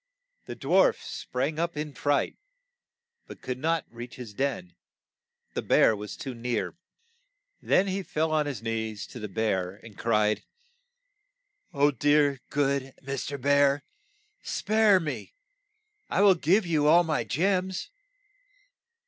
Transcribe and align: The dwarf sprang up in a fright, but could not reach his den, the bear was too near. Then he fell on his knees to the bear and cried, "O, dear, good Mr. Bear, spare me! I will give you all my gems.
The 0.47 0.55
dwarf 0.55 0.99
sprang 0.99 1.59
up 1.59 1.77
in 1.77 1.91
a 1.91 1.93
fright, 1.93 2.35
but 3.27 3.39
could 3.43 3.59
not 3.59 3.85
reach 3.91 4.15
his 4.15 4.33
den, 4.33 4.73
the 5.53 5.61
bear 5.61 5.95
was 5.95 6.17
too 6.17 6.33
near. 6.33 6.75
Then 7.61 7.85
he 7.85 8.01
fell 8.01 8.31
on 8.31 8.47
his 8.47 8.63
knees 8.63 9.05
to 9.05 9.19
the 9.19 9.27
bear 9.27 9.75
and 9.83 9.95
cried, 9.95 10.43
"O, 11.71 11.91
dear, 11.91 12.41
good 12.49 12.95
Mr. 13.03 13.39
Bear, 13.39 13.83
spare 14.41 14.99
me! 14.99 15.35
I 16.09 16.21
will 16.21 16.33
give 16.33 16.65
you 16.65 16.87
all 16.87 17.03
my 17.03 17.23
gems. 17.23 17.91